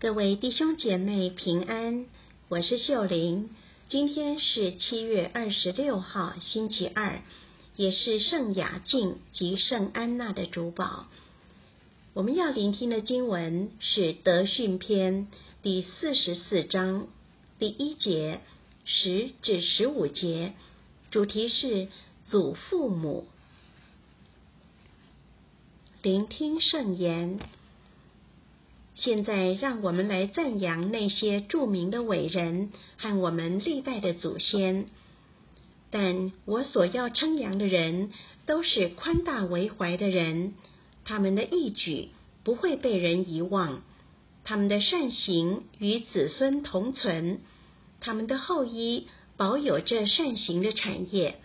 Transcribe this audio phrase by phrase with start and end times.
[0.00, 2.06] 各位弟兄姐妹平安，
[2.48, 3.48] 我是秀玲。
[3.88, 7.22] 今天是七月二十六号，星期二，
[7.76, 11.06] 也是圣雅敬及圣安娜的主保。
[12.12, 15.28] 我们要聆听的经文是《德训篇》
[15.62, 17.06] 第四十四章
[17.58, 18.40] 第一节
[18.84, 20.52] 十至十五节，
[21.10, 21.88] 主题是
[22.26, 23.26] 祖父母。
[26.02, 27.40] 聆听圣言。
[28.94, 34.86] 现在，让我们来赞扬那些著名的伟人和我们历代的祖先。
[35.90, 38.12] 但我所要称扬的人，
[38.46, 40.54] 都是宽大为怀的人，
[41.04, 42.10] 他们的义举
[42.44, 43.82] 不会被人遗忘，
[44.44, 47.40] 他们的善行与子孙同存，
[48.00, 51.40] 他们的后裔保有这善行的产业，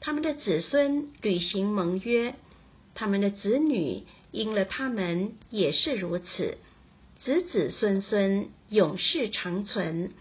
[0.00, 2.34] 他们的子孙履行盟约，
[2.94, 6.58] 他们的子女因了他们也是如此。
[7.20, 10.12] 子子孙孙永世长存，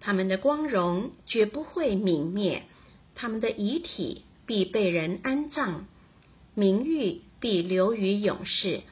[0.00, 2.64] 他们的光荣绝不会泯灭，
[3.14, 5.86] 他们的遗体必被人安葬，
[6.54, 8.82] 名誉必留于永世，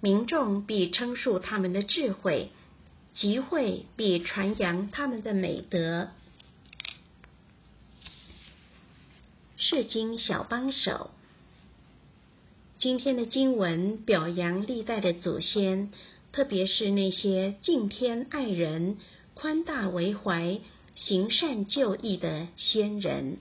[0.00, 2.52] 民众必称述他们的智慧，
[3.14, 6.08] 集会必传扬他们的美德。
[9.56, 11.10] 世经小帮手。
[12.78, 15.90] 今天的经文表扬历代的祖先，
[16.30, 18.98] 特别是那些敬天爱人、
[19.34, 20.60] 宽大为怀、
[20.94, 23.38] 行善救义的先人。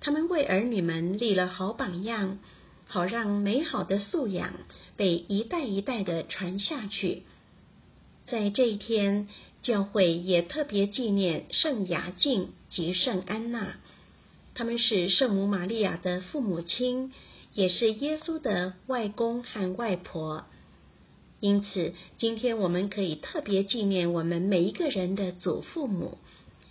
[0.00, 2.40] 他们为儿女们立了好榜样，
[2.86, 4.52] 好让美好的素养
[4.98, 7.22] 被一代一代的传下去。
[8.26, 9.28] 在这一天，
[9.62, 13.76] 教会也特别纪念圣雅敬及圣安娜，
[14.54, 17.14] 他们是圣母玛利亚的父母亲。
[17.54, 20.44] 也是耶稣的外公和外婆，
[21.40, 26.18] 因此今天我们可以特别纪念我们每一个人的祖父母，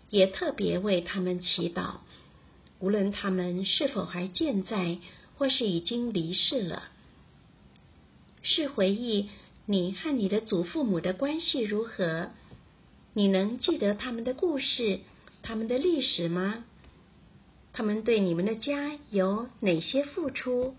[0.09, 1.98] 也特别为他们祈祷，
[2.80, 4.97] 无论他们是否还健在，
[5.38, 6.84] 或是已经离世了。
[8.41, 9.30] 是回忆
[9.68, 12.31] 你和你的祖父母的关系如何？
[13.14, 15.02] 你能记得他们的故事、
[15.44, 16.64] 他们的历史吗？
[17.74, 20.76] 他们对你们的家有哪些付出？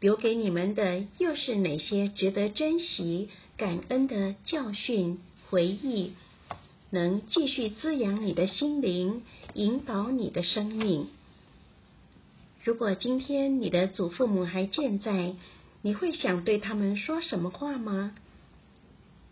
[0.00, 6.14] 留给你们的又是哪些值得珍惜、感恩的教训、回忆，
[6.90, 9.22] 能继续滋养你的心灵，
[9.54, 11.06] 引导你的生命？
[12.64, 15.34] 如果今天你的祖父母还健在，
[15.82, 18.14] 你会想对他们说什么话吗？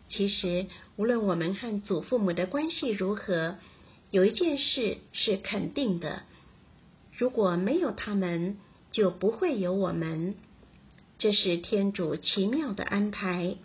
[0.09, 3.57] 其实，无论我们和祖父母的关系如何，
[4.11, 6.22] 有一件事是肯定的。
[7.20, 8.56] 如果没有他们，
[8.92, 10.36] 就不会有我们。
[11.19, 13.56] 这是天主奇妙的安排。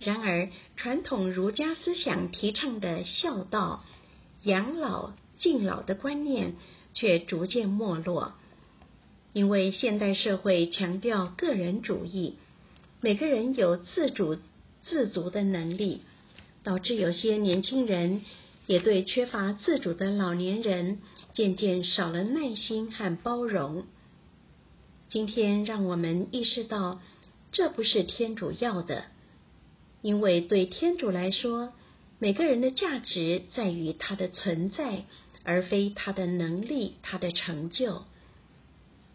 [0.00, 3.84] 然而，传统儒家思想提倡的孝道、
[4.40, 6.54] 养老、敬老的观念
[6.94, 8.32] 却逐渐没落，
[9.34, 12.36] 因为现代社会强调个人主义，
[13.02, 14.38] 每个人有自主
[14.82, 16.00] 自足的能力，
[16.62, 18.22] 导致有些年轻人
[18.66, 21.00] 也对缺乏自主的老年人，
[21.36, 23.84] 渐渐少了耐心和包容。
[25.10, 26.98] 今天，让我们意识到，
[27.52, 29.04] 这不是天主要的，
[30.00, 31.74] 因为对天主来说，
[32.18, 35.04] 每个人的价值在于他的存在，
[35.44, 38.04] 而非他的能力、他的成就。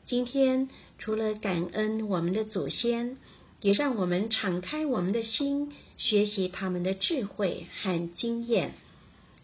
[0.06, 3.18] 今天，除了感恩我们的祖先，
[3.62, 8.76] 也让我们敞开我们的心，学习他们的智慧和经验。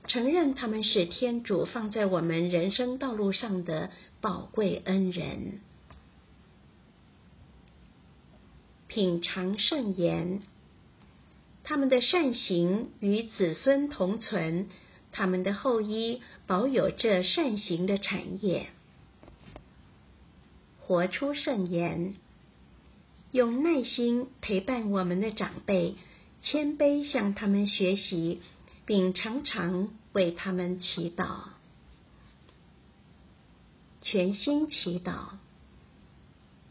[0.07, 3.91] 承认他们是天主放在我们人生道路上的
[4.21, 5.59] 宝贵恩人。
[8.87, 10.41] 品尝圣言，
[11.63, 14.67] 他们的善行与子孙同存，
[15.11, 18.69] 他们的后裔保有这善行的产业。
[20.79, 22.15] 活出圣言，
[23.31, 25.95] 用耐心陪伴我们的长辈，
[26.41, 28.41] 谦卑向他们学习。
[28.87, 31.49] 并常常为他们祈祷，
[34.01, 35.33] 全心祈祷。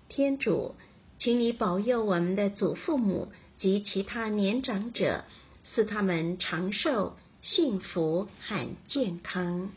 [0.09, 0.75] 天主，
[1.19, 5.25] 请你保佑我们的祖父母及其他年长者，
[5.63, 9.71] 赐他们长寿、幸福和健康。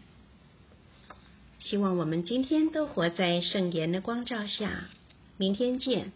[1.59, 4.85] 希望我们今天都活在圣言的光照下。
[5.35, 6.13] 明天见。